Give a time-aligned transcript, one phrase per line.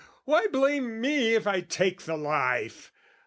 [0.25, 2.91] Why blame me if I take the life?